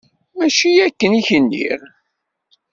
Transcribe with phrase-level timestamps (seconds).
[0.37, 1.81] Mačči akken i k-nniɣ?